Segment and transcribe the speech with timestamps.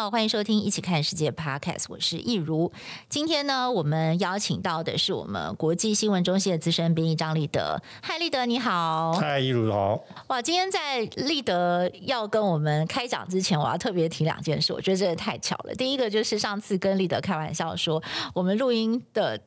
[0.00, 2.72] 好，欢迎收听《一起看世界》Podcast，我是易如。
[3.10, 7.78] 今天呢，我们邀请到的是我们国际新闻中心的资深编译张立德。
[8.00, 9.12] 嗨，立德你好。
[9.12, 10.00] 嗨，易如好。
[10.28, 15.74] 哇，今天在立德要跟我们开讲之前，我要特别提两件事，我觉得真的太巧了。
[15.74, 19.38] 第一个就是上次跟立德开玩笑说，我们录音的。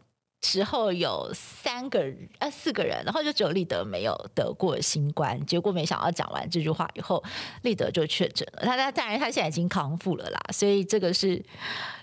[0.44, 7.24] 时候有三个人呃四个人，然后就只有立德没有得过新冠，结果没想到讲完这句话以后，
[7.62, 8.64] 立德就确诊了。
[8.64, 11.42] 他他当然他现在已经康复了啦，所以这个是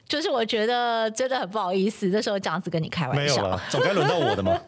[0.08, 4.58] 就是我觉得真的很不好意思，这时候这样子跟你开玩笑，没有了， 总该轮到我的嘛。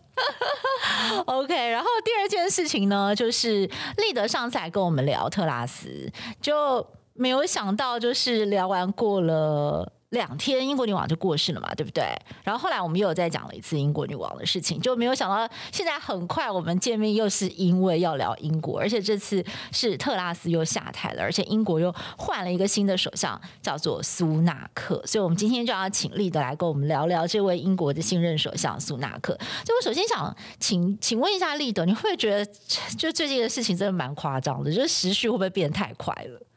[1.26, 3.66] OK，然后第二件事情呢，就是
[3.96, 9.90] 立德上次还跟我们聊特拉斯，就没有想到就是聊完过了。
[10.12, 12.04] 两天，英国女王就过世了嘛，对不对？
[12.44, 25.02] 然后后来我们又有再讲了一次英国女王的事情，就没有想到现在很快我们见面又是因为要聊英国，而且这次是特拉斯又下台了，而且英国又换了一个新的首相，叫做苏纳克。
[25.06, 29.34] 所以，我们今天就要请立德来跟我们聊聊这位英国的新任首相苏纳克。
[29.64, 32.44] 就我首先想请请问一下立德，你会不会觉得
[32.98, 34.70] 就最近的事情真的蛮夸张的？
[34.70, 36.51] 就是时序会不会变太快了？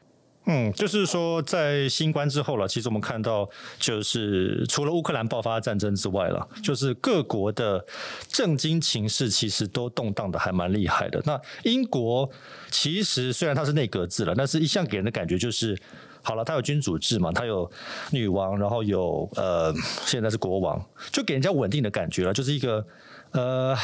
[0.48, 3.48] 嗯，就是说，在新冠之后了，其实我们看到，
[3.80, 7.84] 就是除了乌克兰爆发战争之外了，就是各国的
[8.28, 11.20] 政经情势其实都动荡的还蛮厉害的。
[11.24, 12.30] 那英国
[12.70, 15.76] 其实虽然它是内阁制了，但是一向给人的感觉就是，
[16.22, 17.68] 好了，它有君主制嘛，它有
[18.12, 22.86] 女王，然后有呃，现在是国王，就给人家稳定的感觉了，就是一个
[23.32, 23.76] 呃。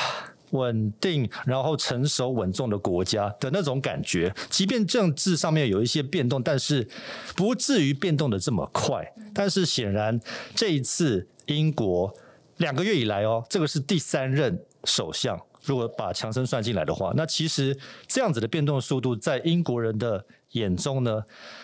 [0.53, 6.89] 稳定，然后成熟稳重的国家的那种感觉，即便政治上面有一些变动，但是
[7.37, 9.13] 不至于变动的这么快。
[9.35, 10.19] 但是显然
[10.55, 12.15] 这一次英国
[12.59, 17.77] 两个月以来哦，这个是第三任首相，如果把强生算进来的话，那其实
[18.07, 21.23] 这样子的变动速度，在英国人的眼中呢，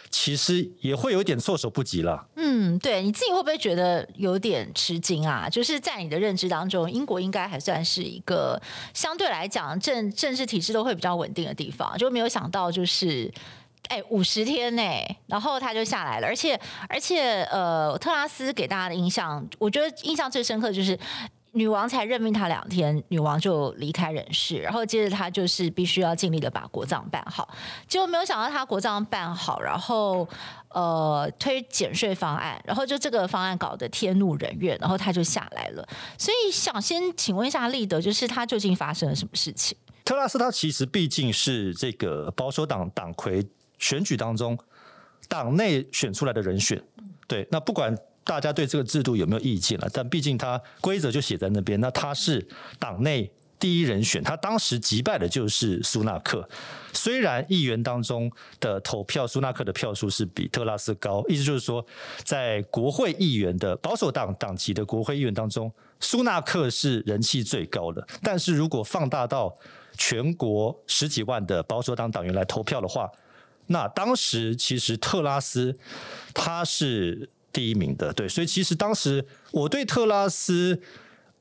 [0.08, 2.26] 其实也会有一点措手不及了。
[2.60, 5.48] 嗯，对，你自己会不会觉得有点吃惊啊？
[5.48, 8.60] 就是在你的认知当中，英国应该还算是一个
[8.92, 13.32] 相对来讲政政治体制都会比较稳定的地方，就没有想到就是，
[13.86, 14.82] 哎，五十天呢，
[15.28, 16.58] 然后他就下来了，而且
[16.88, 20.98] 而且呃，特拉斯给大家的印象，我觉得印象最深刻就是。
[21.58, 27.48] 女王才任命他两天，女王就离开人世，然后接着他就是必须要尽力的把国葬办好，
[27.88, 30.26] 结果没有想到他国葬办好，然后
[30.68, 35.84] 呃推减税方案，然后就这个方案搞得天怒人怨，然后他就下来了。
[36.16, 39.76] 所以想先请问一下立德，就是他究竟发生了什么事情？
[40.04, 43.44] 特拉斯他其实毕竟是这个保守党党魁
[43.78, 44.56] 选举当中
[45.28, 46.80] 党内选出来的人选，
[47.26, 47.92] 对，那不管。
[48.28, 49.88] 大家对这个制度有没有意见了？
[49.90, 52.46] 但毕竟他规则就写在那边，那他是
[52.78, 56.46] 党内第一人选，他当时击败的就是苏纳克。
[56.92, 58.30] 虽然议员当中
[58.60, 61.82] 的投票，苏纳克的票数是比特拉斯高，意思就是说，
[62.22, 68.06] 在国会议员的保守党党籍的国会议员当中，苏纳克是人气最高的。
[68.22, 69.56] 但是如果放大到
[69.96, 73.10] 全国十几万的保守党党员来投票的话，
[73.68, 75.74] 那当时其实特拉斯
[76.34, 77.30] 他是。
[77.58, 80.80] 第一名的，对，所以其实当时我对特拉斯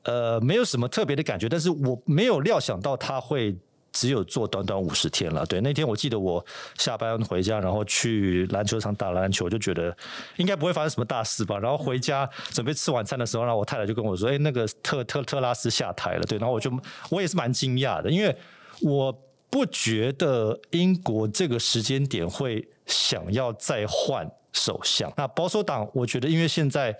[0.02, 3.56] 呃没有什么特别的感觉，但是我没有料想到他会
[3.92, 5.46] 只有做短短五十天了。
[5.46, 6.44] 对，那天我记得我
[6.76, 9.96] 下班回家，然后去篮球场打篮球，我就觉得
[10.38, 11.56] 应该不会发生什么大事吧。
[11.56, 16.68] 然后回家准备吃晚餐的时候，然后我太太就跟我说：“哎，那个特特特拉斯下台了。”对，然后我就
[17.10, 18.36] 我也是蛮惊讶的，因为
[18.82, 19.16] 我
[19.48, 24.28] 不觉得英国这个时间点会想要再换。
[24.52, 26.96] 首相，那保守党，我觉得因为现在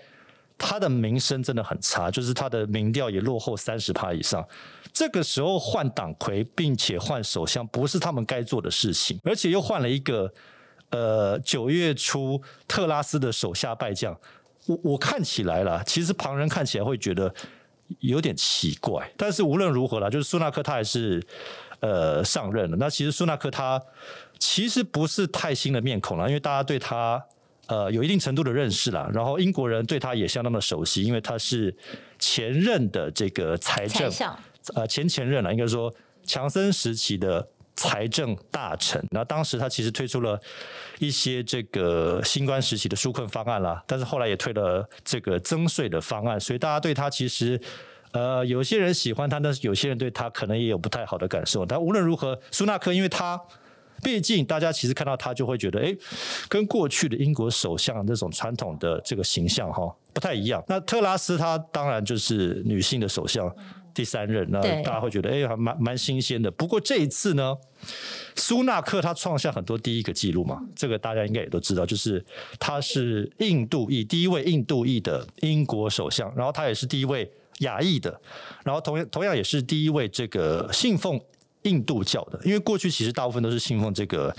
[0.57, 4.45] 他的名声真的很差，就是他的民调也落后三十趴以上。
[4.91, 10.31] 这个时候换党魁，并且换首相，不是他们该做的事情，而且又换了一个
[10.89, 14.17] 呃九月初特拉斯的手下败将。
[14.65, 17.33] 我我看起来啦，其实旁人看起来会觉得
[17.99, 19.09] 有点奇怪。
[19.15, 21.25] 但是无论如何啦，就是苏纳克他还是
[21.79, 22.77] 呃上任了。
[22.77, 23.81] 那其实苏纳克他
[24.37, 27.23] 其实不是太新的面孔了，因为大家对他。
[27.69, 31.71] 呃，有一定程度的认识啦，然后英国人对他也相当的熟悉，因为他是
[32.17, 34.35] 前任的这个财政，相
[34.73, 35.93] 呃前前任了，应该说
[36.23, 38.99] 强森时期的财政大臣。
[39.11, 40.41] 那当时他其实推出了
[40.97, 47.61] 一些这个新冠时期的纾困方案啦，但是后来也推了这个增税的方案，所以大家对他其实
[48.13, 51.63] 呃有些人喜欢他，但是有些人对他可能也有不太好的感受。
[51.63, 53.39] 但无论如何，苏纳克因为他。
[54.03, 55.95] 毕竟大家其实看到他就会觉得，哎，
[56.47, 60.63] 跟过去的英国首相那种传统的这个形象哈不太一样。
[60.67, 63.53] 那特拉斯她当然就是女性的首相
[63.93, 66.49] 第三任，那大家会觉得，哎，还蛮蛮新鲜的。
[66.51, 67.57] 不过这一次呢，
[68.35, 72.23] 苏纳克他创下很多第一个记录嘛，这个大家应该也都知道，就是
[72.59, 77.29] 他是印度裔第一位印度裔的英国首相，然后他也是第一位
[77.59, 78.21] 亚裔的，
[78.63, 81.19] 然后同样同样也是第一位这个信奉
[81.63, 84.35] 印度教的，因为过去其实大部分都是信奉这个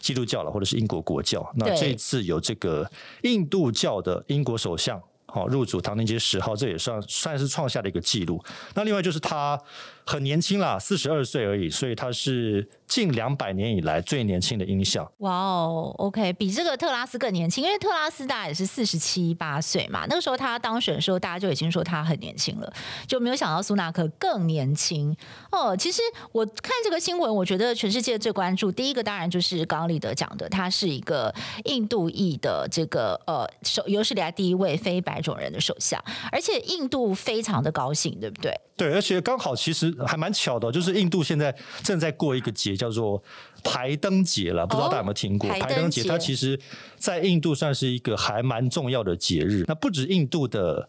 [0.00, 1.50] 基督教了，或者是英国国教。
[1.56, 2.90] 那这一次有这个
[3.22, 8.42] 印度教的英国首相，好入主唐宁街十号，这也算算是创下了一个记录。
[8.74, 9.60] 那另外就是他。
[10.04, 15.10] 很年轻啦，四十二岁而已，所以他是近两百年以来最年轻的英相。
[15.18, 20.04] 哇哦，OK，比这个特拉斯更年轻，因为特拉斯大概也是四十七八岁嘛。
[20.08, 22.72] 那个时候他当选的时候，大家就已经说他很年轻了，
[23.06, 25.16] 就没有想到苏纳克更年轻
[25.50, 25.76] 哦。
[25.76, 26.02] 其实
[26.32, 31.32] 我看这个新闻，我觉得全世界最关注第一个当然就是刚刚立德讲的，他是一个
[31.64, 38.52] 印度裔的这个呃首有史以来第一位非白种人的首相，而且印度非常的高兴，对不对？
[38.82, 43.22] 对，而且刚好其实还蛮巧的，就是印度现在正在过一个节，叫做
[43.62, 45.48] 排灯节了，不知道大家有没有听过？
[45.48, 46.58] 哦、排灯节它其实，
[46.96, 49.64] 在印度算是一个还蛮重要的节日。
[49.68, 50.88] 那不止印度的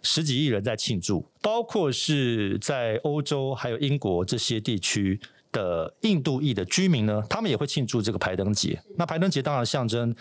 [0.00, 5.20] 十几亿人在庆祝，包括是在欧洲还有英国这些地区
[5.52, 8.82] 的印度裔的居民呢，他们也会庆祝这个排灯节。
[8.96, 10.16] 那排灯节当然象征。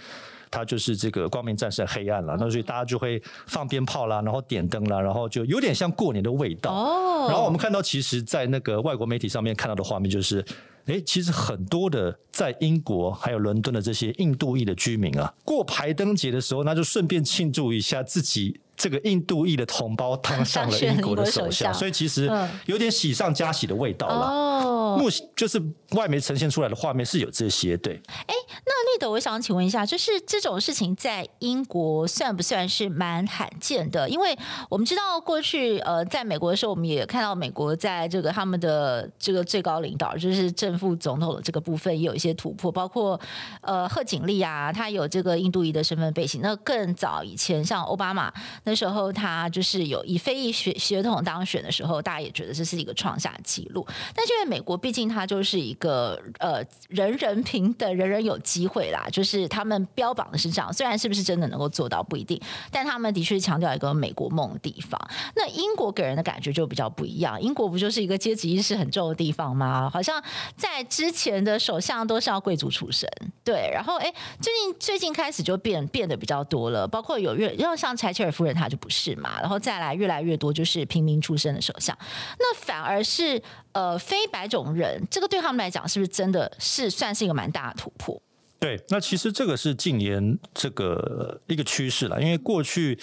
[0.54, 6.72] 它就是这个光明战胜黑暗了，那所以大家就会放鞭炮啦，然后点灯啦，然后就有点像过年的味道。
[6.72, 7.28] 哦。
[7.28, 10.46] 然后我们看到，其实，在那个外国媒体上面看到的画面，就是，
[10.86, 18.60] 诶，其实很多的在英国还有伦敦的这些印度裔的居民啊，过排灯节的时候，那就顺便庆祝一下自己。
[18.76, 22.28] 这个印度裔的同胞当上 了英国的首相，所以其实
[22.66, 24.26] 有点喜上加喜的味道了。
[24.26, 28.02] 哦，目就是外媒呈现出来的画面是有这些，对。
[28.08, 28.34] 哎，
[28.66, 34.10] 那立德，我想请问一下，就是这种事情在英国算不算是蛮罕见的？
[34.10, 34.38] 因为
[34.70, 43.20] 我们知道过去呃，在美国的时候，我们也看到美国在这个他们的这个最高领导，就是正副总统的这个部分也有一些突破，包括
[43.62, 46.42] 呃贺锦丽啊，他有这个印度裔的身份背景。
[46.42, 48.34] 那更早以前，像奥巴马。
[48.64, 53.86] 那时候他就是有以非裔血血统当选的时候，大家也觉得这是一个创下纪录。
[54.16, 60.72] 但是因为美国毕竟它就是一个呃人人平等、人人有机会啦，就是他们标榜的是这样。
[60.72, 62.42] 虽然是不是真的能够做到不一定，
[62.72, 65.00] 但他们的确强调一个美国梦的地方。
[65.36, 67.42] 那英国给人的感觉就比较不一样。
[67.42, 69.90] 英国不就是一个阶级意识很重的地方吗？
[69.92, 70.24] 好像
[70.56, 73.10] 在之前的首相都是要贵族出身，
[73.44, 73.70] 对。
[73.74, 78.54] 然后哎，最近最近开始就变变得比较多了，包括有越要像柴切尔夫人。
[78.54, 81.98] 她就不是嘛，然后再来越来越多就是平民出身的首相，
[82.38, 83.42] 那反而是
[83.72, 88.22] 呃非白种人，这个对他们来讲是不是真的是算是一个蛮大的突破？
[88.60, 92.98] 对，那其实这个是近年这个一个趋势了，因为过去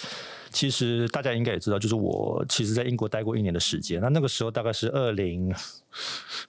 [0.49, 5.53] 其实大家应该也知道，就是我其实在英国待过一年的时间，那那个时候大概是二零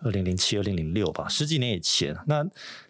[0.01, 2.17] 二零零七、二零零六吧，十几年以前。
[2.27, 2.43] 那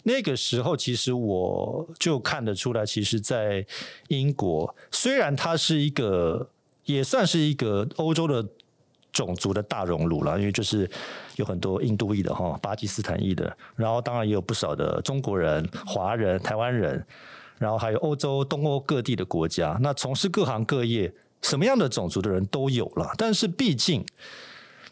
[0.04, 3.66] 那个时候其实我就看得出来，其实，在
[4.06, 6.48] 英国虽然它是一个
[6.84, 8.46] 也算是一个欧洲的。
[9.12, 10.90] 种族的大熔炉了，因为就是
[11.36, 17.04] 有很多印度裔的哈，巴基斯坦裔的，然后当然也有不少的中国人、华人、台湾人，
[17.58, 23.12] 然后还有欧洲、东欧各地的国家，那从事各行各业，什么样的种族的人都有了。
[23.18, 24.04] 但是毕竟，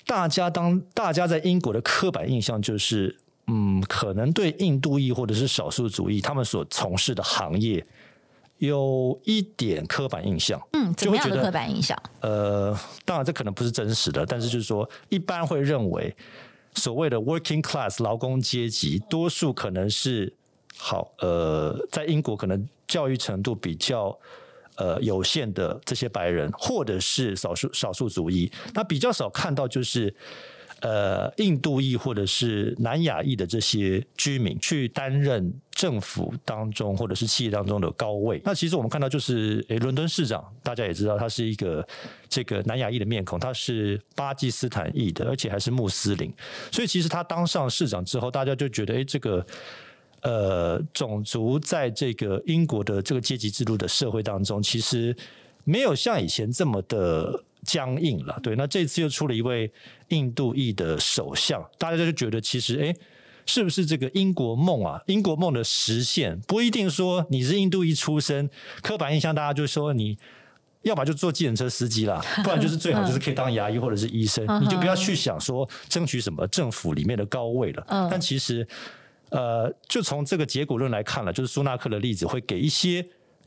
[0.07, 7.85] 大家当大家在英国的刻板印象就是，嗯，可能对印度裔或者是少数族裔他们所从事的行业。
[8.61, 12.01] 有一点刻板印象，嗯，怎么样的刻板印象？
[12.21, 16.15] 呃，当然这可能不是真实的，但是就是说，一般会认为
[16.75, 20.33] 所谓的 working class 劳工阶级，多数可能是
[20.77, 24.17] 好，呃，在英国可能教育程度比较
[24.77, 30.15] 呃有限的这些白人，或者是少数少数族裔，那比较少看到就是。
[30.83, 38.39] 呃，印度裔或者是南亚裔的这些居民去担任政府当中或者是企业当中的高位。
[38.45, 41.87] 那其实我们看到就是，诶，伦敦市长大家也知道，他是一个
[42.29, 46.31] 这个南亚裔的面孔，他是巴基斯坦裔的，而且还是穆斯林。
[46.71, 49.47] 所以其实他当上市长之后，大家就觉得，诶，这个
[50.21, 55.17] 呃，种族在这个英国的这个阶级制度的社会当中，其实
[55.65, 57.43] 没有像以前这么的。
[57.63, 59.71] 僵硬了，对，那这次又出了一位
[60.09, 62.97] 印度裔的首相，大家就觉得其实，哎，
[63.51, 65.03] 是不是这个英国梦啊？
[65.07, 68.49] 英国梦的实现不一定说你是印度一出生，
[68.81, 70.17] 刻板印象大家就说你
[70.83, 77.85] 要么就做计程车司机啦， 不然就是最好就是可以当牙医或者是医生，你就不要去想说争取什么政府里面的高位了。
[78.11, 78.67] 但其实。
[79.33, 83.07] 呃，就从这个结果论来看了，就是苏纳克的例子会给一些。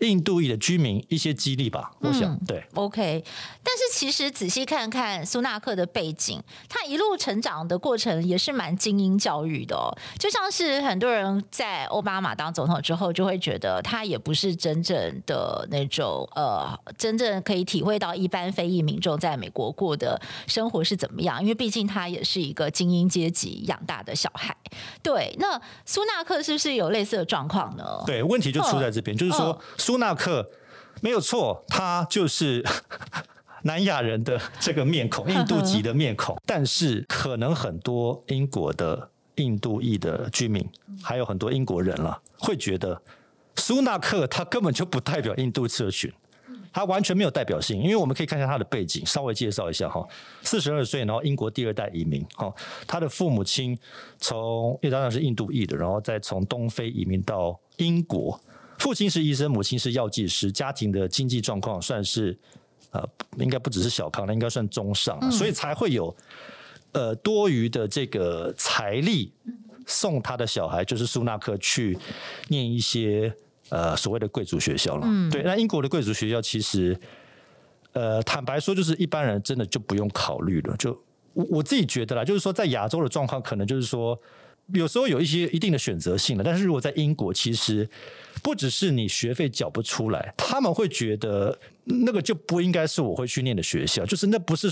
[0.10, 2.64] 印度裔的居民一些激励吧，我想、嗯、对。
[2.74, 3.24] OK，
[3.64, 9.94] 但是其实仔细看看苏纳克的背景，他一路成长的过程也是蛮精英教育的哦。
[10.18, 24.56] 就像是很多人在奥巴马当总统之后，就会觉得他也不是真正的那种呃，真正可以体会到一般非裔民众在美国过的生活是怎么样，因为毕竟他也是一个精英阶级养大的小孩。
[25.02, 27.84] 对，那苏纳克是不是有类似的状况呢？
[28.06, 29.60] 对，问题就出在这边，就是说。
[29.78, 30.50] 苏纳克
[31.02, 32.64] 没有错，他就是
[33.64, 36.38] 南亚人的这个面孔，印度籍的面孔。
[36.46, 40.68] 但是，可能很多英国的印度裔的居民，
[41.02, 43.02] 还有很多英国人了，会觉得
[43.56, 46.12] 苏纳克他根本就不代表印度社群，
[46.74, 47.82] 他完全没有代表性。
[47.82, 50.06] 因为我们可以看一下他的背景，稍微介绍一下哈。
[50.42, 52.54] 四十二岁，然后英国第二代移民，哈，
[52.86, 53.78] 他的父母亲
[54.18, 58.38] 从因为当然是印度裔的，然后再从东非移民到英国。
[58.80, 62.38] 父亲是医生，母亲是药剂师，家庭的经济状况算是
[62.92, 66.14] 呃，应该不只是小康，那应该算中上，嗯，所以才会有
[66.92, 69.32] 呃多余的这个财力
[69.86, 71.98] 送他的小孩，就是苏纳克去
[72.50, 73.34] 念一些
[73.74, 75.08] 呃所谓的贵族学校了。
[75.10, 76.96] 嗯，对，那英国的贵族学校其实
[77.94, 80.76] 呃坦白说，就是一般人真的就不用考虑了。
[80.78, 80.92] 就
[81.34, 84.20] 我我自己觉得啦，就是说在亚洲的状况，可能就是说。
[84.74, 87.88] 有时候有一些一定的选择性了，但是如果在英国，其实
[88.42, 94.70] 不只是你学费缴不出来，他们会觉得那个就不应该是我会去念的学校，就是那不是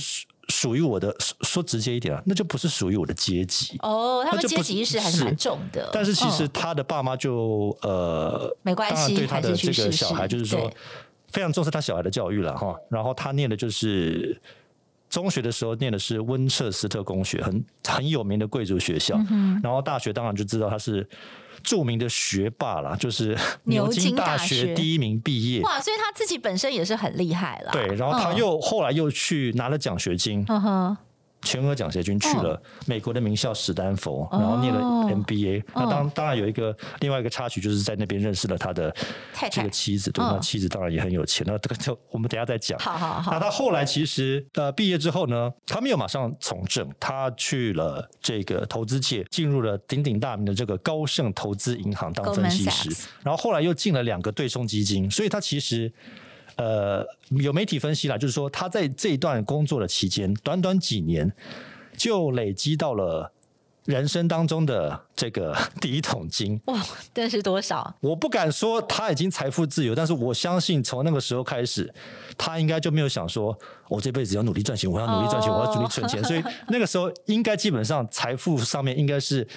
[0.51, 1.15] 属于我的。
[1.41, 3.77] 说直接一点啊，那就不是属于我的阶级。
[3.79, 5.89] 哦，他们阶级意识还是蛮重的。
[5.91, 10.71] 但是其实他的爸妈就呃，没关系，对他的这个小孩就是说
[11.29, 12.75] 非常重视他小孩的教育了哈。
[12.89, 14.39] 然后他念的就是。
[15.09, 19.17] 中学的时候念的是温彻斯特公学，很很有名的贵族学校。
[19.29, 19.59] 嗯。
[19.61, 21.05] 然后大学当然就知道他是
[21.63, 25.61] 著名的学霸啦，就是牛津 大学第一名毕业。
[25.61, 27.71] 哇，所以他自己本身也是很厉害了。
[27.71, 30.43] 对，然后他又、嗯、后来又去拿了奖学金。
[30.47, 30.97] 嗯哼。
[31.41, 35.63] 全额奖学金去了美国的名校史丹佛，然后念了 MBA。
[35.73, 38.95] 那当当然有一个另外一个插曲，就是在那边认识了他的
[39.51, 40.11] 这个妻子。
[40.11, 41.45] 对，那妻子当然也很有钱。
[41.47, 42.77] 那这个就我们等下再讲。
[42.79, 43.31] 好好好。
[43.31, 52.89] 那他后来其实呃毕业之后呢，他没有马上从政，他去了这个投资界，进入了鼎鼎大名的这个高盛投资银行当分析师，
[53.23, 55.91] 然后后来又进了两个对冲基金，所以他其实。
[56.61, 61.33] 呃，有媒体分析了，就是说他在这一段工作的期间，短短几年
[61.97, 63.31] 就累积到了
[63.85, 66.61] 人生当中的这个第一桶金。
[66.65, 66.79] 哇，
[67.15, 67.95] 这是多少？
[68.01, 71.91] 我不敢说他已经财富自由，但是我相信从那个时候开始，
[72.37, 73.57] 他应该就没有想说，
[73.89, 76.23] 我这辈子要努力赚钱，我要努力赚钱，我要努力存钱。
[76.23, 79.47] 所以那个时候应该基本上财富上面应该是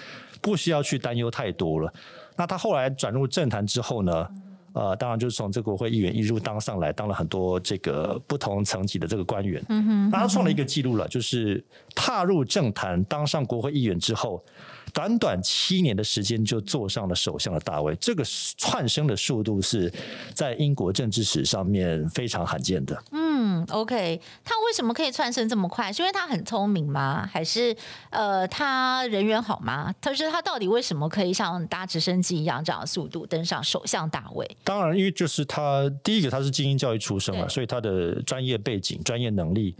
[0.40, 1.92] 不需要去担忧太多了。
[2.36, 4.26] 那他后来转入政坛之后呢？
[4.74, 9.64] 呃，当然就是从这个国会议员一路当上来，当了很多这个不同层级的这个官员。
[9.68, 11.64] 嗯哼，那他创了一个记录了，就是
[11.94, 14.44] 踏入政坛当上国会议员之后，
[14.92, 18.24] 短短七年的时间就坐上了首相的大位，这个
[18.58, 19.92] 窜升的速度是
[20.34, 23.00] 在英国政治史上面非常罕见的。
[23.12, 23.33] 嗯
[23.70, 25.92] ，OK，他为什么可以窜升这么快？
[25.92, 27.28] 是因为他很聪明吗？
[27.32, 27.74] 还是
[28.10, 29.94] 呃，他人缘好吗？
[30.00, 34.48] 他说他到底为什么可以像搭直升机一样这样的速度登上首相大位？
[34.62, 39.76] 当然，因为就是他第一个他是精英教育出身嘛，所以他的专业背景、专业能力，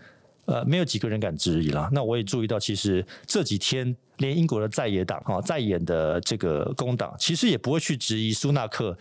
[0.46, 1.88] 呃，没有几个人敢质疑啦。
[1.92, 8.96] 那我也注意到，其实这几天连英国的在野党啊，在野的这个工党，其实也不会去质疑苏纳克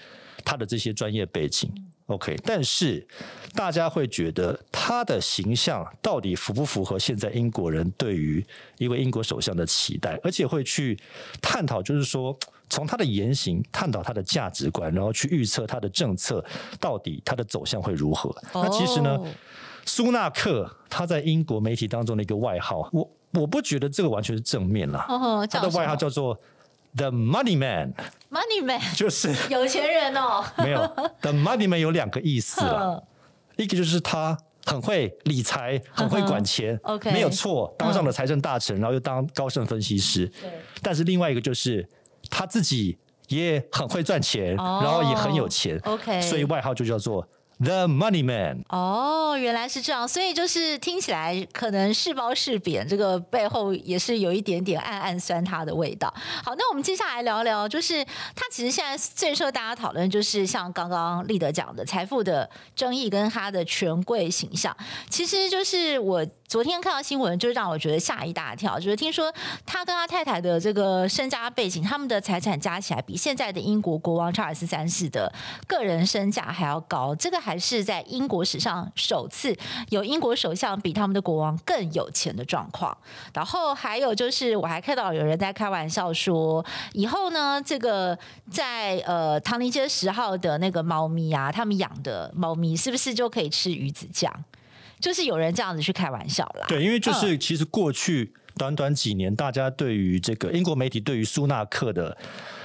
[0.46, 1.72] 他的这些专业背景。
[2.08, 3.08] OK，但是
[3.56, 8.46] 大家会觉得他的形象到底符不符合现在英国人对于
[8.78, 10.20] 一位英国首相的期待？
[10.22, 11.00] 而且会去
[11.42, 12.38] 探讨，就是说
[12.70, 16.44] 从他的言行探讨他的价值观，然后去预测他的政策
[16.78, 18.36] 到底他的走向会如何。
[18.54, 19.18] 那其实呢，
[19.86, 25.06] 苏纳克他在英国媒体当中的一个外号，我我不觉得这个完全是正面啦。
[25.50, 26.38] 他的外号叫做。
[26.96, 30.44] The Money Man，Money Man 就是 有钱人哦。
[30.58, 30.80] 没有
[31.22, 33.04] ，The Money Man 有两个意思了。
[33.58, 40.32] 一个就是他很会理财，很会管钱，OK，没有错，当上了财政大臣，然后又当高盛分析师。
[40.82, 41.88] 但是另外一个就是
[42.30, 42.98] 他自己
[43.28, 47.28] 也很会赚钱，然后也很有钱，OK，所以外号就叫做。
[47.60, 48.64] The Money Man。
[48.70, 56.14] 哦，原来是这样，所以就是听起来可能是褒是贬，这个背后也是有一点点暗暗酸他的味道。
[56.44, 58.04] 好，那我们接下来聊聊，就是
[58.36, 64.76] 他其实现在最受大家讨论，就是像刚刚立德讲的财富的争议跟他的权贵形象，
[65.10, 66.26] 其实就是我。
[66.54, 69.34] 昨天看到新闻，就让我觉得吓一大跳，就是听说
[69.66, 75.34] 他跟他太太的这个身家背景，他们的财产加起来比现在的英国国王查尔斯三世的
[75.66, 79.58] 个人身价还要高，这个还是在英国史上首次
[79.90, 82.96] 有英国首相比他们的国王更有钱的状况。
[83.34, 88.16] 然后还有就是，我还看到有人在开玩笑说，以后呢，这个
[88.52, 94.32] 在呃唐宁街十号的那个猫咪啊，他们养的猫咪是不是就可以吃鱼子酱？
[95.04, 96.66] 就是有人这样子去开玩笑啦。
[96.70, 102.18] 对，因为就是其实过去短短几年，大家对于这个英国媒体对于苏纳克的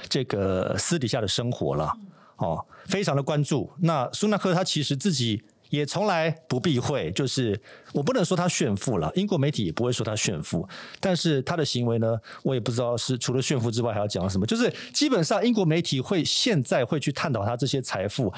[0.08, 1.92] 这个私底下的生活了，
[2.36, 3.68] 哦，非常的关注。
[3.80, 5.42] 那苏纳克他其实自己。
[5.70, 7.60] 也从来不避讳，就是
[7.92, 10.66] 我不能说他炫富了，英国媒体也不会说他炫富，
[10.98, 14.46] 但是他的行为呢，我也不知道是除了炫富之外还要讲什么。
[14.46, 18.32] 就是基本上英国媒体会现在会去探讨他这些财富，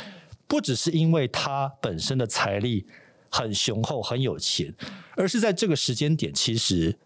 [0.49, 2.85] 不只是因为他本身的财力
[3.31, 4.75] 很雄厚、很有钱，
[5.17, 6.99] 而是在这个时间点，其实。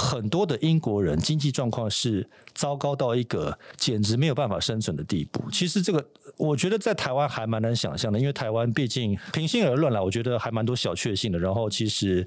[0.00, 5.50] 很多的英国人经济状况是糟糕到一个简直没有办法生存的地步。
[5.50, 11.38] 其实这个，我觉得在台湾还蛮难想象的，因为台湾毕竟平心而论啦，我觉得还蛮多小确幸的。
[11.40, 12.24] 然后其实。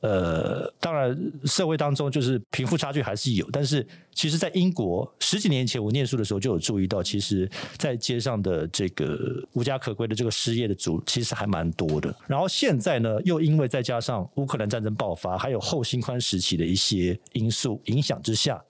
[0.00, 9.18] 呃，当然，社会当中就是贫富差距还是有，但是其实，在英国十几年前我念书的时候就有注意到，其实，在街上的这个
[9.54, 12.14] 无家可归的这个失业的族，其实还蛮多的。
[12.28, 18.62] 然后现在呢，又因为再加上乌克兰战争爆发，还有后新宽时期的一些因素影响之下，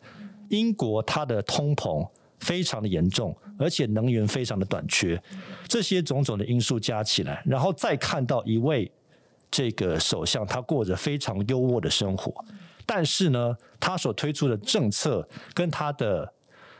[0.48, 2.08] 英国它的通膨
[2.40, 5.22] 非常的严重，而且能源非常的短缺，
[5.66, 8.90] 这些种种的因素加起来，然后再看到一位。
[9.50, 12.44] 这个首相他过着非常优渥的生活，
[12.84, 16.32] 但是呢，他所推出的政策跟他的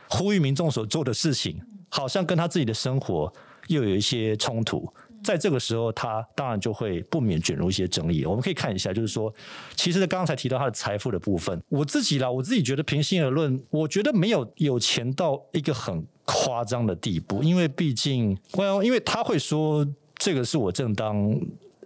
[0.07, 1.59] 呼吁民众所做的事情，
[1.89, 3.31] 好像跟他自己的生活
[3.67, 4.91] 又有一些冲突。
[5.21, 8.23] 在这个时候，他当然就会不免卷入一些争议。
[8.23, 9.33] 我们可以看一下，就是说，
[9.75, 18.37] 其实刚才提到他的财富的部分，我自己啦，我自己觉得平心而论，我觉得没有有钱到一个很夸张的地步，因为毕竟，
[18.83, 19.85] 因为他会说
[20.15, 21.37] 这个是我正当。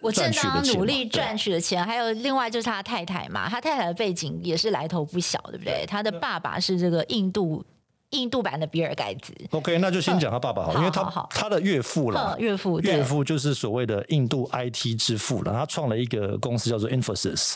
[0.03, 5.85] 我正当努力赚取的钱，还有另外就是他太太嘛，他太太的背景也是来头不小，对不对？
[5.87, 7.65] 他的爸爸是这个印度
[8.09, 9.33] 印度版的比尔盖茨。
[9.51, 17.55] OK，那就先讲他爸爸好，因为他他的岳父了，岳父岳父就是所谓的印度 IT 之父了，他创了一个公司叫做 Infosys，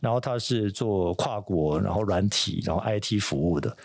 [0.00, 3.76] 然后他是做跨国然后软体然后 IT 服务的。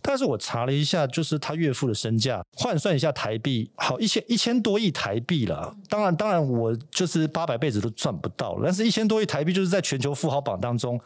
[0.00, 5.74] 但是我查了一下，就是他岳父的身价换算一下台币，好一千一千多亿台币了。
[5.88, 8.62] 当然，当然我就是八百辈子都赚不到了。
[8.64, 10.98] 但是一千多亿台币，就是在全球富豪榜当中，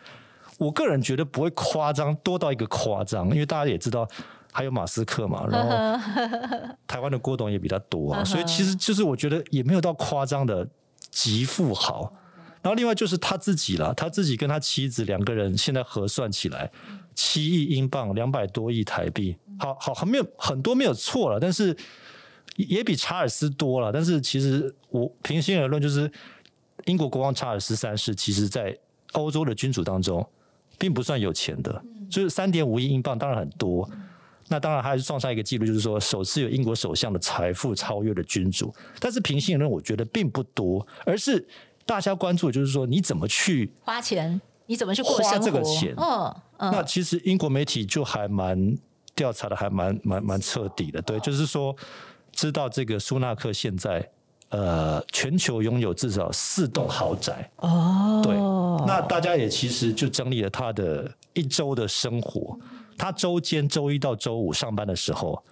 [0.58, 4.08] 我个人觉得不会夸张多到一个夸张，因为大家也知道
[4.52, 6.08] 还有马斯克嘛，然后
[6.86, 10.68] 台湾的郭董也比他多啊，所以其实就是我觉得也没有到夸张的
[11.10, 12.12] 极富豪。
[12.60, 16.70] 然后另外就是他自己了，他自己跟他妻子两个人现在核算起来。
[17.14, 21.76] 七亿英镑，两百多亿台币，好好还没有很多没有错了，但是
[22.56, 23.92] 也比查尔斯多了。
[23.92, 26.10] 但是其实我平心而论，就是
[26.86, 28.76] 英国国王查尔斯三世，其实在
[29.12, 30.26] 欧洲的君主当中，
[30.78, 33.88] 并不算有钱的，就是三点五亿英镑，当然很多。
[34.48, 38.74] 那当然还是创下一个记录，就是说首次有英国首相的财富超越了君主。
[38.98, 41.46] 但是平心而论，我觉得并不多，而是
[41.86, 44.40] 大家关注的就是说你怎么去花钱。
[44.66, 45.94] 你怎么去过花这个钱？
[45.96, 48.76] 嗯嗯，那其实英国媒体就还蛮
[49.14, 51.00] 调查的，还蛮蛮蛮彻底的。
[51.02, 51.74] 对，就是说，
[52.32, 54.08] 知道这个苏纳克现在
[54.50, 57.50] 呃，全球拥有至少四栋豪宅。
[57.56, 58.34] 哦，对，
[58.86, 62.58] 那大家也其实就整理了他的一周的生活。
[62.98, 65.42] 他周间周一到周五上班的时候，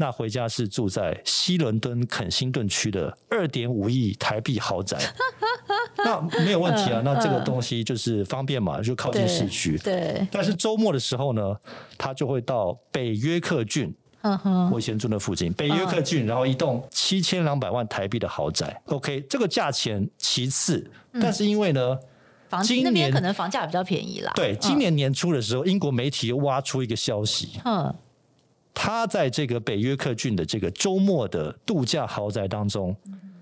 [0.00, 4.96] 那回家是住在西伦敦肯辛顿区的二点五亿台币豪宅。
[6.04, 9.76] 那没有问题啊，那这个东西就是方便嘛，就靠近市区。
[9.78, 10.24] 对。
[10.30, 11.56] 但是周末的时候呢，
[11.98, 13.92] 他就会到北约克郡。
[14.22, 14.70] 嗯哼。
[14.70, 18.80] 我以前住那附近，北约克郡，然后一栋七千两百万台币的豪宅。
[18.86, 21.98] OK，这个价钱其次，但是因为呢，
[22.62, 24.32] 今年可能房价比较便宜啦。
[24.36, 27.58] 对，今年年初的时候，英国媒体又挖出一个消息。
[27.64, 27.92] 嗯。
[28.80, 32.94] 他在这个北约克郡的这个周末的度假豪宅当中。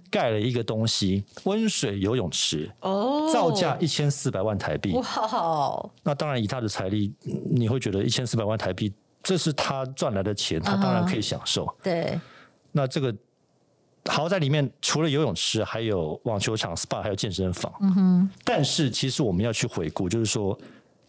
[0.08, 4.92] 盖了一个东西，温水游泳池哦，造价一千四百万台币。
[4.92, 5.90] 哇！
[6.04, 7.12] 那当然，以他的财力，
[7.50, 11.66] 你会觉得一千四百万台币，这是他赚来的钱，他当然可以享受。
[11.82, 12.18] 对。
[12.70, 13.14] 那这个
[14.06, 17.70] 豪宅里面除了游泳池，还有网球场、SPA，还有健身房。
[17.80, 18.30] 嗯哼。
[18.44, 20.56] 但是，其实我们要去回顾，就是说，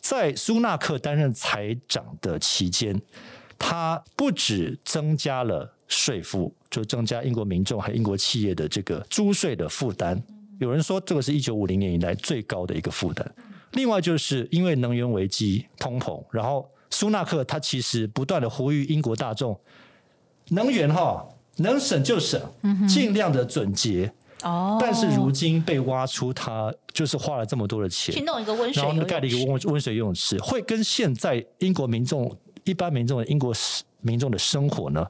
[0.02, 3.00] 在苏纳克担任财长的期间，
[3.58, 5.74] 他不止增加了。
[5.90, 10.22] 税负就增加英国民众和英国企业的这个租税的负担。
[10.60, 13.26] 有人说，这个是一九五零年以来最高的一个负担。
[13.72, 19.58] 另外就是因为能源危机、通膨，然后苏纳克他其实不断的呼吁英国大众，
[20.50, 21.26] 能源哈
[21.60, 22.38] 能省就省，
[22.86, 24.12] 尽量的准节。
[24.44, 32.38] 哦，但是如今被挖出，他就是花了这么多的钱去弄一个温水，然后盖了一个温温水游泳池，会跟现在英国民众
[32.70, 33.54] 一般民众的英国
[34.02, 35.06] 民众的生活呢，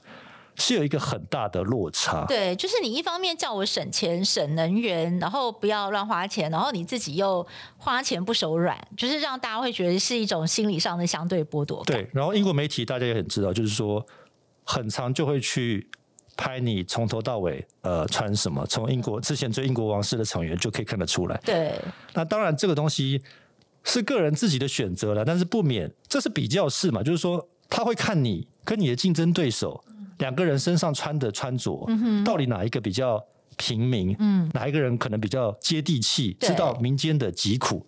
[0.56, 2.26] 是有一个很大的落差。
[2.28, 7.46] 对，就是你一方面叫我省钱省能源，然后不要乱花钱，然后你自己又
[7.78, 11.84] 花钱不手软，就是让大家会觉得是一种心理上的相对剥夺。
[11.86, 14.06] 对，然后英国媒体大家也很知道，就是说
[14.64, 15.90] 很长就会去。
[16.40, 18.64] 拍你从头到尾，呃，穿什么？
[18.68, 21.36] 从英国之前追英国王室的成员就可以看得出来。
[21.44, 21.74] 对，
[22.14, 23.20] 那当然这个东西
[23.88, 29.84] 是个人自己的选择了，但是不免这是比较式嘛，就是说他会看你跟你的竞争对手
[30.20, 31.88] 两个人身上穿的穿着，
[32.24, 33.20] 到底哪一个比较
[33.56, 34.16] 平民？
[34.20, 37.88] 嗯，哪一个人可能比较接地气，知道民间的疾苦？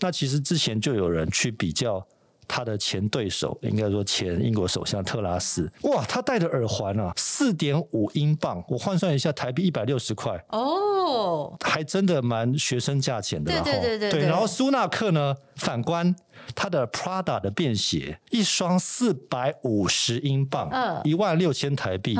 [0.00, 2.06] 那其实之前就有人去比较。
[2.52, 13.52] 他的前对手，应该说前英国首相特拉斯，哇，他戴的耳环啊，四点五英镑，我换算一下，台币一百六十块哦，还真的蛮学生价钱的。
[13.62, 14.28] 对对对对，对。
[14.28, 16.12] 然后苏纳克呢，反观
[16.56, 20.68] 他的 Prada 的便鞋，一双四百五十英镑，
[21.04, 22.16] 一万六千台币。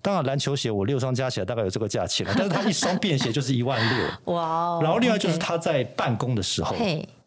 [0.00, 4.06] 当然，篮球鞋我六双加起来大概有这个价钱了，但是他一双便鞋就是一万六。
[4.34, 4.78] 哇！
[4.82, 6.74] 然后另外就是他在办公的时候。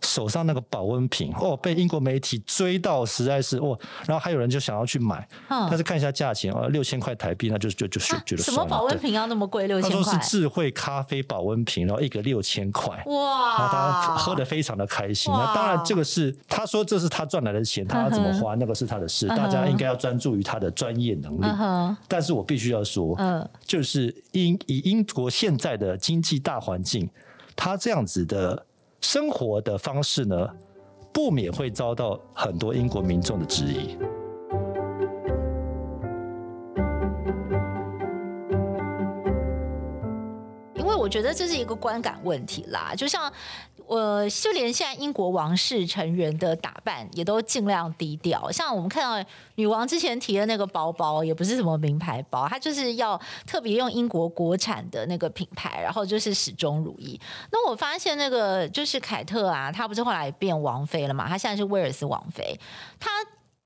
[0.01, 9.67] 手上那个保温瓶哦，被英国媒体追到实在是哦，然后还有人就想要去买，嗯、但是看一下价钱哦，六千块台币，那就就就觉得什么保温瓶要那么贵？
[9.67, 9.99] 六千块？
[9.99, 13.57] 他说是智慧咖啡保温瓶，然后一个六千块，哇！
[13.57, 15.33] 然后他喝得非常的开心。
[15.33, 21.45] 那当然这个是他说这是他赚来的钱，他要怎么花那个是他的事，大家应该要专注于他的专业能力。
[21.45, 27.09] 嗯、但是我必须要说，嗯，就是英以英国现在的经济大环境，
[27.55, 28.66] 他这样子的。
[29.01, 30.49] 生活的方式呢，
[31.13, 33.97] 不免会遭到很多英国民众的质疑。
[40.75, 43.31] 因为我觉得这是一个观感问题啦，就像。
[43.87, 57.19] 我就连现在英国王室成员的打扮也都尽量低调，像我们看到女王之前提的那个包包，也不是什么名牌包，她就是要特别用英国国产的那个品牌，然后就是始终如一。
[57.51, 61.29] 那我发现那个就是凯特啊，她不是后来变王妃了嘛？
[61.29, 62.59] 她现在是威尔斯王妃，
[62.99, 63.09] 她。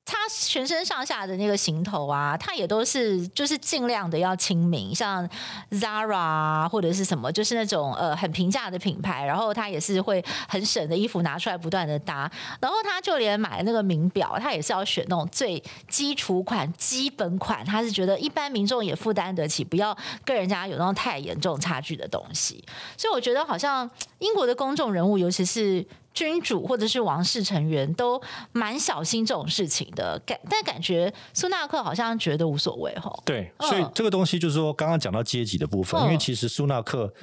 [0.03, 5.27] 他全身上下的那个行头啊，他也都是就是尽量的要亲民，像
[5.69, 22.61] Zara 啊或者是什么，就是那种呃很平价的品牌，然后他也是会很省的衣服拿出来不断的搭，然后他就连买那个名表，他也是要选那种最基础款、基本款，他是觉得一般民众也负担得起，不要跟人家有那种太严重差距的东西，
[22.97, 25.85] 所以我觉得好像英国的公众人物，尤其是。
[26.13, 28.21] 君主或者是王室成员都
[28.51, 33.11] 蛮小心这种事情的，感但感觉苏纳克好像觉得无所谓哈。
[33.25, 37.13] 对，所以这个东西就是说，刚刚讲到阶级的部分，因为其实苏纳克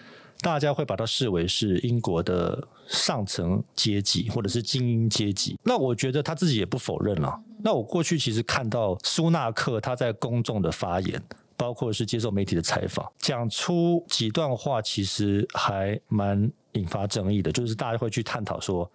[0.41, 7.39] 大家会把它视为是英国的上层阶级或者是精英阶级，那我觉得他自己也不否认了。
[7.63, 11.23] 那我过去其实看到苏纳克他在公众的发言。
[11.59, 16.49] 包括是接受媒体的采访，讲出几段话，其实还蛮
[16.79, 17.51] 引发争议的。
[17.51, 18.91] 就是大家会去探讨说，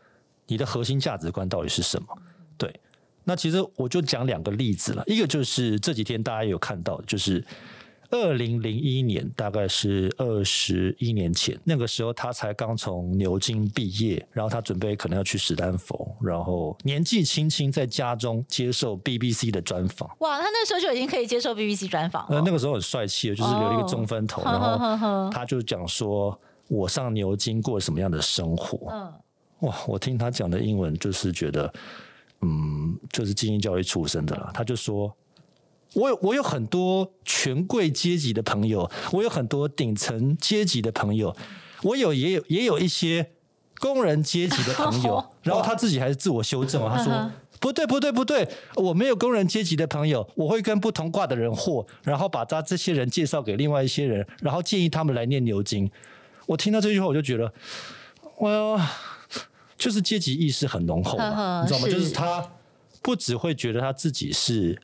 [0.48, 2.08] 你的核心价值观到底是什么？
[2.58, 2.74] 对，
[3.24, 5.04] 那其实我就讲两个例子了。
[5.06, 7.44] 一个就是这几天大家有看到，就是。
[8.10, 20.08] 二零零一年，大概是二十一年前，那个时候他才刚从牛津毕业，然后他准备可能要去史丹佛，然后年纪轻轻在家中接受 BBC 的专访。
[20.20, 22.36] 哇，他那时候就已经可以接受 BBC 专访了。
[22.36, 26.40] 呃，那个时候很帅气，就是留了一个中分头，哦、然后他就讲说，
[26.74, 28.90] 我上牛津过什么样的生活。
[28.92, 29.14] 嗯，
[29.60, 31.74] 哇，我听他讲的英文，就是觉得，
[32.42, 34.52] 嗯，就是精英教育出身的了。
[34.54, 35.16] 他就说。
[35.96, 41.36] 我有我有很多权贵阶级的朋友，我有很多顶层阶级的朋友，
[41.84, 43.30] 我有也有也有一些
[43.80, 45.24] 工人阶级的朋友。
[45.44, 55.88] 然后他自己还是自我修正，他说不对不对不对，我没有工人阶级的朋友，我会跟不同挂的人混，然后把他这些人介绍给另外一些人，然后建议他们来念牛津。
[56.46, 57.54] 我听到这句话，我就觉得，
[58.38, 58.82] 我
[59.78, 61.88] 就是阶级意识很浓厚嘛，你知道吗？
[61.88, 62.48] 就是他
[63.02, 64.80] 不只会觉得他自己是。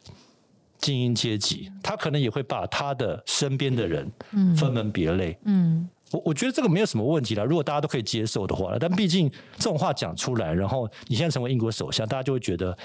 [0.81, 4.09] 精英阶级，他可能也会把他的身边的人
[4.55, 5.37] 分门别类。
[5.43, 7.43] 嗯，我我觉得这个没有什么问题啦。
[7.43, 12.77] 如果大家都可以接受的话，但毕竟这种话讲出来，然后你现在成为英国首相，大家就会觉得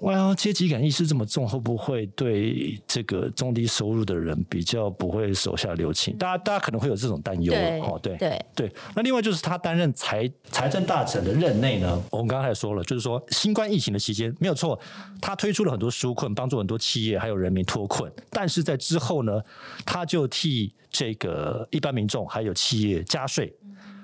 [0.00, 6.16] 哇，阶级感意识这么重，会不会对这个中低收入的人比较不会手下留情？
[6.16, 7.98] 大家大家可能会有这种担忧哦。
[8.00, 8.72] 对对对。
[8.94, 14.78] 那另外就是他担任财财政大臣的任内呢，我们刚才说了，就是说新冠疫情的期间没有错，
[15.20, 18.10] 他推出了很多纾困，帮助很多企业还有人民脱困。
[18.30, 19.42] 但是在之后呢，
[19.84, 23.52] 他就替这个一般民众还有企业加税。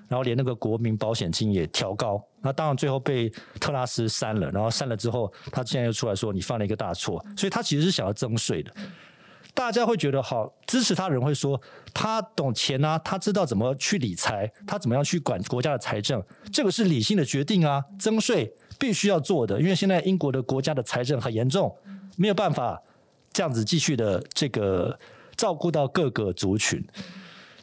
[0.06, 4.50] 然后连那个国民保险金也调高，那当然最后被特拉斯删了。
[4.50, 8.70] 然后删了之后，他现在又出来说你犯了一个大错，所以他其实是想要增税的。
[9.54, 11.60] 大家会觉得好，支持他的人会说
[11.94, 17.82] 他懂钱啊，他知道怎么去理财，他怎么样去管国家的财政，这个是理性的决定啊。
[17.98, 21.74] 增税必须要做的，因为现在英国的国家的财政很严重，
[22.16, 22.82] 没有办法
[23.32, 24.98] 这样子继续的这个
[25.36, 26.84] 照顾到各个族群。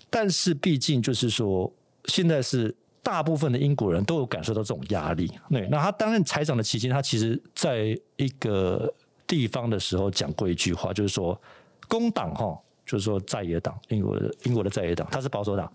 [0.10, 1.72] 但是毕竟就是说。
[2.06, 5.32] 现在是大部分的英国人都有感受到这种压力。
[5.50, 8.94] 对，那他担任财长的期间，他其实在一个
[9.26, 11.40] 地方的时候讲过一句话，就是说
[11.88, 15.72] 工党哈，就是说在野党，英国的英国的在野党，他是保守党。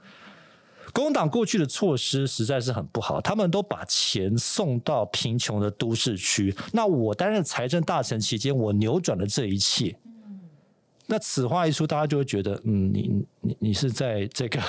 [0.92, 6.54] 工党过去的措施实在是很不好，他们都把钱送到贫穷的都市区。
[6.72, 9.96] 那我担任财政大臣期间，我扭转了这一切。
[11.06, 14.60] 那此话一出，大家就会觉得，嗯，你你你是在这个。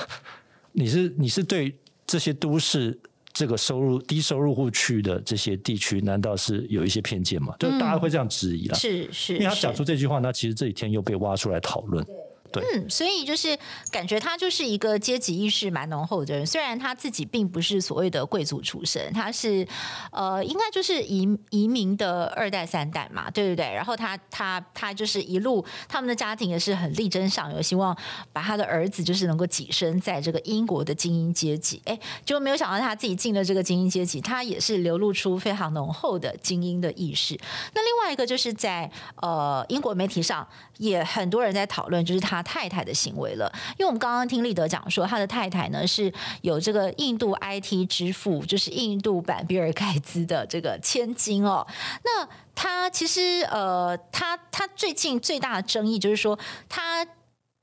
[0.78, 2.96] 你是你是对这些都市
[3.32, 7.54] 这个收入低收入户区的这些地区，难道是有一些偏见吗？
[7.58, 8.74] 就大家会这样质疑了。
[8.76, 12.06] 是是，因为他讲出这句话，那其实这几天又被挖出来讨论。
[12.54, 13.56] 嗯，所以就是
[13.90, 16.46] 感觉他就是一个阶级意识蛮浓厚的人。
[16.46, 19.66] 虽然他自己并不是所谓的贵族出身，他是
[20.10, 23.66] 呃，应该就是移移民的二代三代嘛，对不对？
[23.74, 27.96] 然后他他他就是一路，他们的家庭也是很力争上游，希望
[28.32, 31.82] 把他的儿子就是能够跻身在这个英国的精英阶级。
[31.84, 37.38] 哎，就没有想到他自己进了这个精英阶级，他也是流露出非常浓厚的精英的意识。
[37.74, 40.46] 那另外一个就是在呃英国媒体上
[40.78, 42.37] 也很多人在讨论，就是他。
[42.42, 51.66] 太太的行为了，因为我们刚刚听立德讲说，他的太太呢是有这个印度 IT 之父，就是印度版比尔盖茨的这个千金哦。
[52.04, 57.06] 那他其实呃，他他最近最大的争议就是说，他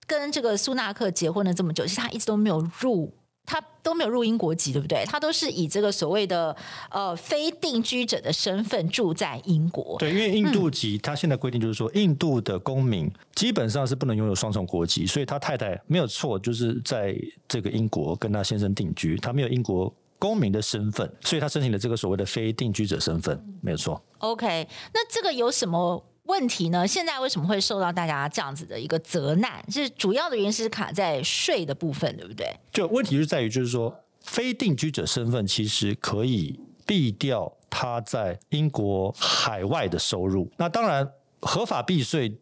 [0.07, 3.13] 跟这个苏纳克结婚了这么久，其实他一直都没有入。
[3.45, 5.05] 他都没有入英国籍，对不对？
[5.05, 6.55] 他都是以这个所谓的
[6.89, 9.97] 呃非定居者的身份住在英国。
[9.99, 17.15] 对，因为印度籍，他现在规定就是说，印度的公民基本上是不能拥有双重国籍，所以他太太没有错，就是在
[17.47, 24.01] 这个英国跟他先生定居，他没有英国公民的身份，所以他申请了这个所谓的非定居者身份，没有错。
[24.19, 26.03] OK，那这个有什么？
[26.25, 26.87] 问题呢？
[26.87, 29.63] 现在为什么会受到大家这样子的一个责难？
[29.71, 32.47] 是主要的原因是卡在税的部分，对不对？
[32.71, 40.49] 就问题就在于，就是说非定居者身份其实可以避掉他在英国海外的收入。
[40.57, 41.07] 那当然
[41.41, 42.35] 合法避税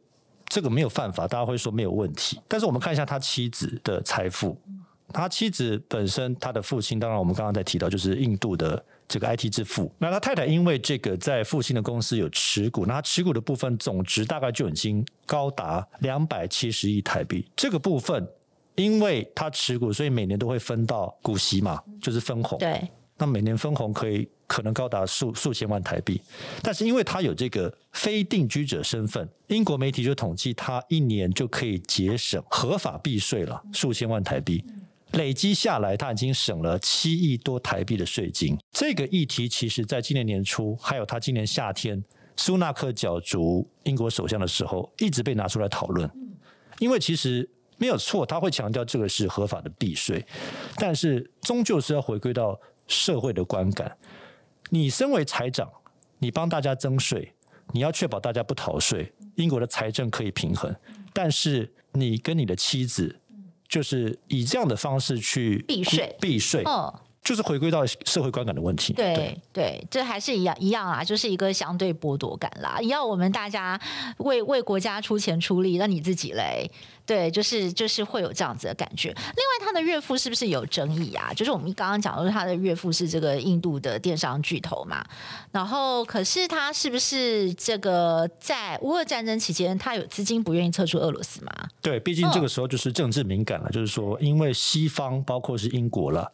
[0.46, 2.39] 这个没有犯法，大家会说没有问题。
[2.48, 4.58] 但是我们看一下他妻子的财富，
[5.12, 8.84] 他妻子本身他的父亲，当然我们刚刚在提到就是印度的。
[9.08, 17.46] 这个 IT 之父，那他太太因为这个在复兴的公司有持股，那他持股的部分总值大概就已经高达两百七十亿台币。
[17.56, 18.28] 这个部分，
[18.76, 22.58] 因为他持股，所以每年都会分到股息嘛，就是分红。
[22.58, 26.20] 对，那每年分红可以可能高达数数千万台币。
[26.62, 34.63] 但是因为他有这个非定居者身份，英国媒体就统计他一年就可以节省合法避税了数千万台币。
[35.13, 38.58] 累积下来，他已经省了七亿多台币的税金。
[38.71, 42.04] 这个议题其实，在今年年初，还有他今年夏天，
[42.36, 46.10] 苏纳克角逐英国首相的时候，一直被拿出来讨论。
[46.80, 47.47] 因为其实
[47.78, 50.26] 没有错，他会强调这个是合法的避税，
[50.78, 53.95] 但是终究是要回归到社会的观感。
[54.71, 55.71] 你身为财长，
[56.17, 57.32] 你帮大家增税，
[57.71, 60.76] 你要确保大家不逃税，英国的财政可以平衡。
[61.13, 63.19] 但是你跟你的妻子。
[63.74, 68.94] 就是以这样的方式去避税，避税，哦，就是回归到社会观感的问题。
[68.94, 72.80] 对对，这还是一样一样啊，就是一个相对剥夺感啦。
[72.82, 73.80] 要我们大家
[74.18, 76.70] 为为国家出钱出力，那你自己嘞？
[77.06, 79.10] 对，就是就是会有这样子的感觉。
[79.10, 81.34] 另外，他的岳父是不是有争议啊？
[81.34, 85.06] 就是我们刚刚讲的，他的岳父是这个印度的电商巨头嘛。
[85.52, 91.52] 然后，可是他是不是这个在乌俄战争期间，他有资金不愿意撤出俄罗斯吗？
[91.82, 93.68] 对，毕竟这个时候就是政治敏感了。
[93.68, 96.32] 哦、就是说，因为西方包括是英国了，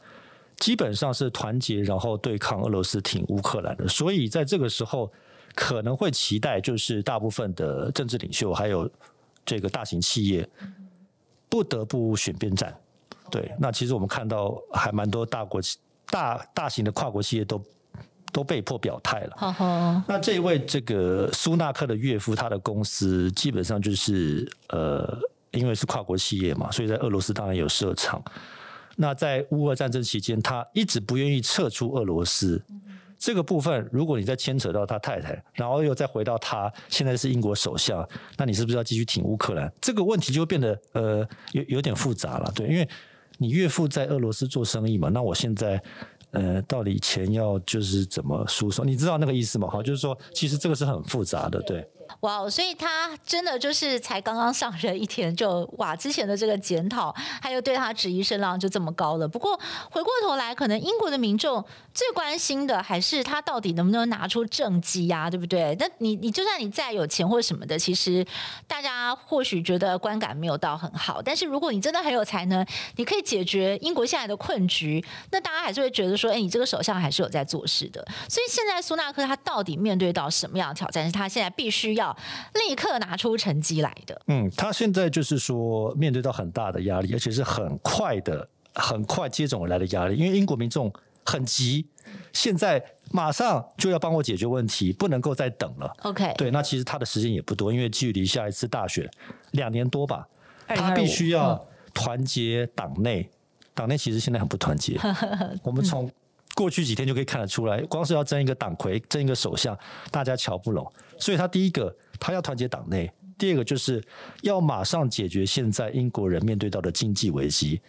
[0.59, 3.87] 基本上是团结，然后对抗俄罗斯、挺乌克兰的。
[3.87, 5.11] 所以在这个时候，
[5.55, 8.89] 可能会期待就是大部分的政治领袖还有。
[9.45, 10.47] 这个大型企业
[11.47, 12.71] 不得不选边站，
[13.31, 17.59] 对，那其实我们看到还蛮多大国企、大大型的跨国企业都
[18.31, 20.05] 都被迫表态了。
[20.07, 25.17] 那这一位这个苏纳克的岳父，他的公司基本上就是呃，
[25.49, 28.23] 因为是跨国企业嘛，所以在俄罗斯当然有设厂。
[29.01, 32.62] 那在乌俄战争期间，他一直不愿意撤出俄罗斯。
[33.17, 39.71] 这个部分，如果你再牵扯到他太太，然后又再回到他现在是英国首相，那你是不是要继续挺乌克兰？
[39.79, 42.88] 这个问题就变得呃有有点复杂了，对，因为
[43.38, 45.81] 你岳父在俄罗斯做生意嘛，那我现在
[46.31, 48.85] 呃到底钱要就是怎么输送？
[48.85, 49.69] 你知道那个意思吗？
[49.69, 51.88] 好，就是说其实这个是很复杂的，对。
[52.21, 59.27] 哇，wow, 所以他真的就是才刚刚上任一天就哇，之前的这个检讨还有对他质疑声浪就这么高了。
[59.27, 65.75] 不过回过头来，可能英国的民众最关心的还是他到底能不能拿出政绩呀，对不对？
[65.79, 68.25] 那你你就算你再有钱或什么的，其实
[68.67, 71.21] 大家或许觉得观感没有到很好。
[71.21, 78.05] 但是如果你真的很有才能，你可以解决英国现在的困局，那大家还是会觉得说，哎，你这个首相还是有在做事的。
[78.27, 80.99] 所以现在苏纳克他到底面对到什么样的挑战？
[81.05, 82.15] 是他现在必须要。
[82.67, 84.19] 立刻拿出成绩来的。
[84.27, 90.15] 嗯，他现在就是说面对到很大的压力，而且是很快的、很快接踵而来的压力。
[90.15, 90.91] 因为英国民众
[91.25, 91.85] 很急，
[92.33, 95.93] 现在马上就要帮我解决问题，不能够再等了。
[96.03, 99.09] OK，对，那其实他的时间也不多，因为距离下一次大选
[99.51, 100.27] 两年多吧，
[100.67, 103.29] 他必须要团结党内。
[103.73, 104.99] 党内其实现在很不团结，
[105.63, 106.09] 我们从。
[106.59, 109.77] 过去几天就可以看得出来，光是要争一个党魁、争一个首相，
[110.11, 110.85] 大家瞧不拢。
[111.17, 114.03] 所以他第一个，他要团结党内；第二个，就是
[114.41, 117.79] 要马上解决现在英国人面对到的经济危机。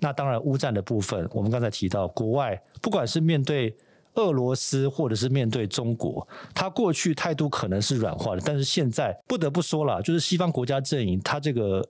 [0.00, 3.74] 那当然，乌战的部分，我们刚才提到，国外不管是面对
[4.16, 11.88] 俄罗斯，或者是面对中国，他过去态度可能是软化的，但是现在不得不说了，就是西方国家阵营，他这个。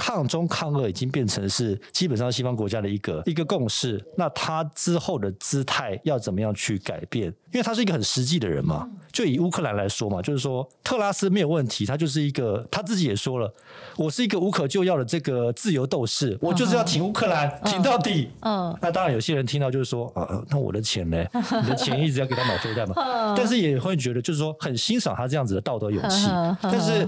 [0.00, 4.02] 抗中抗俄已经变成是基本上西方国家的一个一个共识。
[4.16, 7.26] 那他之后的姿态要怎么样去改变？
[7.52, 8.88] 因为他是一个很实际的人嘛。
[9.12, 13.52] 就以乌克兰来说嘛，就是说特拉斯没有问题，他就是一个他自己也说了，
[13.98, 18.30] 我是一个无可救药的这个自由斗士，我就是要挺乌克兰，挺到底。
[18.40, 18.74] 嗯。
[18.80, 21.22] 那当然有些人听到就是说啊，那我的钱呢？
[21.62, 23.34] 你的钱一直要给他买飞弹嘛？
[23.36, 26.26] 但是也会觉得就是说很欣赏他这样子的道德勇气。
[26.62, 27.06] 但是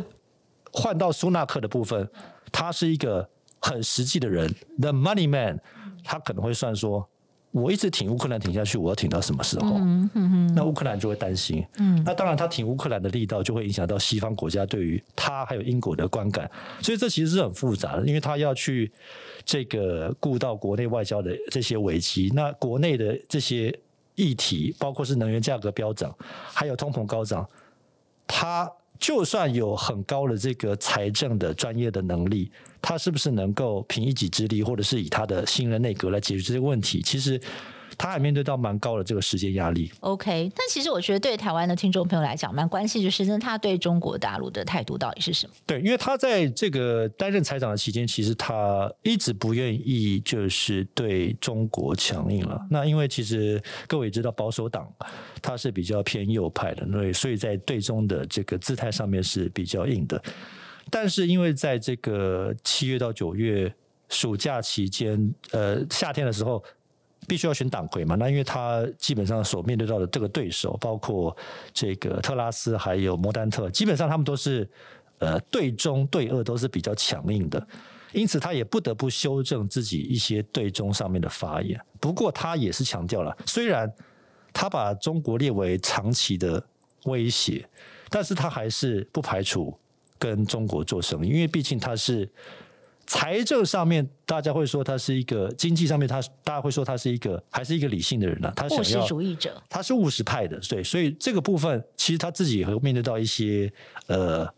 [0.73, 2.07] 换到苏纳克的部分。
[2.53, 3.27] 他是一个
[3.59, 5.59] 很实际的人，The Money Man，
[6.05, 7.09] 他可能会算说，
[7.51, 9.77] 我一直挺乌克兰挺下去，我要挺到什么时候？
[9.79, 11.65] 嗯嗯、那乌克兰就会担心。
[11.79, 18.93] 嗯、那当然，他挺乌克兰的力道就会影响到西方国家对于他还有英国的观感，所以这其实是很复杂的，因为他要去
[19.45, 23.77] 这个顾到国内外交的这些危机，那国内的这些
[24.15, 26.15] 议题，包括是能源价格飙涨，
[26.53, 27.49] 还有通膨高涨，
[28.27, 28.71] 他。
[29.03, 37.03] 就算有很高的这个财政的专业的能力，他是不是能够凭一己之力，或者是以他的新人内阁来解决这些问题？
[37.03, 37.41] 其实。
[37.99, 39.91] 他还面对到蛮高的这个时间压力。
[40.01, 45.55] OK，但其实我觉得对台湾的听众朋友来讲，蛮关系就是那他对中国大陆的态度到底是什么？
[45.67, 52.57] 对，因为他在这个担任财长的期间，其实他一直不愿意就是对中国强硬了。
[52.61, 54.91] 嗯、那因为其实各位也知道，保守党
[55.41, 60.23] 他是比较偏右派的，所以所以在对中的这个姿态上面是比较硬的。
[60.91, 63.73] 但是因为在这个七月到九月
[64.09, 66.63] 暑假期间，呃，夏天的时候。
[67.29, 68.17] 必须要选党魁嘛？
[68.17, 71.37] 那因为他基本上所面对到的这个对手，包括
[71.73, 74.69] 这个特拉斯还有摩丹特，基本上他们都是
[75.19, 77.65] 呃对中对俄都是比较强硬的，
[78.13, 81.81] 因此他也不得不修正自己一些对中上面的发言。
[82.01, 83.93] 不过他也是强调了，虽然
[84.53, 86.63] 他把中国列为长期的
[87.05, 87.69] 威胁，
[88.11, 89.73] 但是他还是不排除
[90.19, 92.29] 跟中国做生意，因为毕竟他是。
[93.07, 98.55] 财政上面，大家会说他是一个经济上面，他大家会说他是一个还是一个理性的人呢、啊？
[98.57, 103.73] 他想要务实主义者，他是务实派的，对，所以这个部分其实他自己也会面对到一些
[104.07, 104.49] 呃。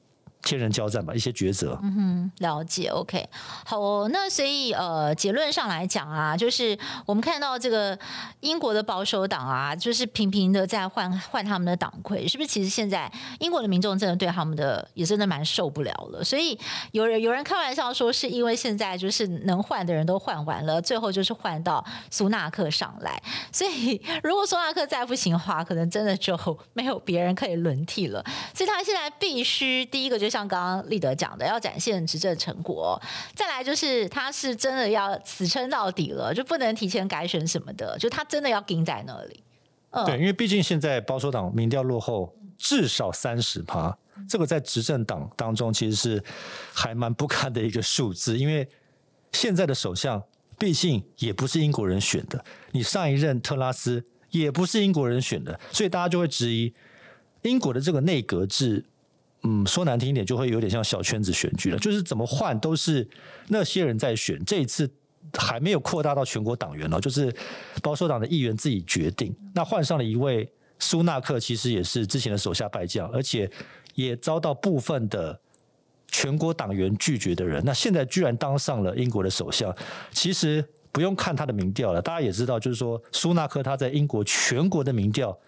[0.44, 1.78] 天人交战吧，一些抉择。
[1.82, 2.88] 嗯哼，了解。
[2.88, 3.26] OK，
[3.64, 4.08] 好哦。
[4.12, 7.98] 那所以呃，结论上来讲啊，就是我们看到这个
[8.40, 12.46] 英国的保守党啊，就是频频的在换换他们的党魁，是不是？
[12.46, 16.22] 其实现在英国的民众真的对他们的也真的蛮受不了了。
[16.22, 16.58] 所以
[16.92, 23.18] 有人有人开玩笑说，是因为现在就是能换的人都换完了，最后就是换到苏纳克上来。
[23.50, 26.38] 所以如果苏纳克再不行的话，可能真的就
[26.74, 28.22] 没有别人可以轮替了。
[28.52, 30.33] 所以他现在必须第一个就是。
[30.34, 33.00] 像刚刚立德讲的，要展现执政成果，
[33.36, 39.40] 再来就是他是真的要死撑到底了，就不能提前改选什么的，就他真的要盯在那里。
[40.04, 43.96] 对，因为毕竟现在保守党民调落后至少三十趴，
[44.28, 46.24] 这个在执政党当中其实是
[46.72, 48.68] 还蛮不堪的一个数字，因为
[49.30, 50.20] 现在的首相
[50.58, 54.04] 毕竟也不是英国人选的，你上一任特拉斯。
[54.30, 56.74] 也不是英国人选的，所以大家就会质疑
[57.42, 58.84] 英国的这个内阁制。
[59.46, 63.06] 嗯，说难听一点，就会有点像小圈子选举了，就是怎么换都是
[63.48, 64.42] 那些人在选。
[64.46, 64.90] 这一次
[65.34, 67.30] 还没有扩大到全国党员了，就是
[67.82, 69.36] 保守党的议员自己决定。
[69.54, 73.50] 那换上了一位苏纳克，其实也是之前的手下败将，而且
[73.94, 75.38] 也遭到部分的
[76.08, 77.62] 全国党员拒绝的人。
[77.66, 79.76] 那现在居然当上了英国的首相，
[80.10, 85.38] 其实不用看他的民调了，大家也知道，就是说苏纳克他在英国全国的民调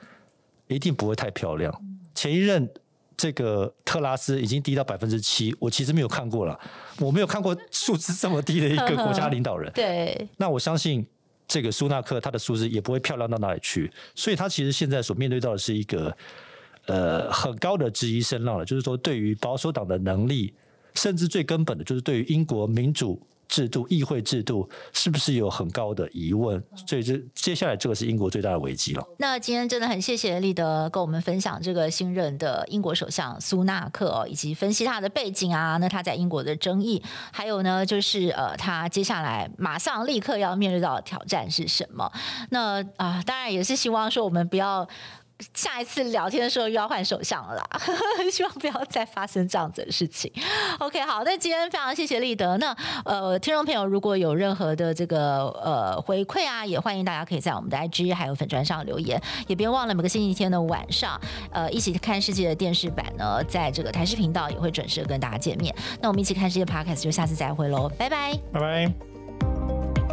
[0.69, 1.75] 一定不会太漂亮。
[2.15, 2.69] 前一任。
[3.17, 6.59] 这个特拉斯已经低到百分之七，我其实没有看过了，
[6.99, 9.71] 我没有看过数字这么低的一个国家领导人。
[9.75, 11.07] 对，那我相信
[11.49, 16.17] 这个苏纳克他的数字也不会漂亮到哪里去，所以他其实现在所面对到的是一个
[16.87, 20.53] 呃很高的质疑声浪了，就是说对于保守党的能力，
[20.95, 23.21] 甚至最根本的就是对于英国民主。
[23.49, 26.63] 制度、议会制度是不是有很高的疑问？
[26.87, 29.07] 所以这接下来这个是英国最大的危机了。
[29.19, 42.11] 那今天真的很谢谢立德跟我们分享这个新任的英国首相苏纳克哦，以及分析他的背景啊，那他在英国的争议，还有呢就是呃他接下来马上立刻要面对到的挑战是什么？
[42.51, 44.87] 那啊、呃，当然也是希望说我们不要。
[45.55, 47.81] 下一次聊天的时候又要换首相了啦，
[48.33, 50.33] 希望不要再发生这样子的事情。
[50.79, 52.57] OK，好，那今天非常谢谢立德。
[52.57, 52.75] 那
[53.05, 61.21] 呃，听众朋友如果有任何的这个呃回馈啊，也欢迎大家可以在我们的 IG 还有粉专上留言，也别忘了每个星期天的晚上，
[61.51, 65.75] 呃，一起看世界的电视版呢，在这个台视频道也会准时跟大家见面。
[66.01, 70.06] 那我们一起看世界 Podcast 就下次再会喽，拜拜，拜拜。